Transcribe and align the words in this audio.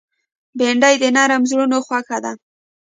بېنډۍ 0.57 0.95
د 0.99 1.05
نرم 1.15 1.43
زړونو 1.49 1.77
خوښه 1.85 2.17
ده 2.23 2.31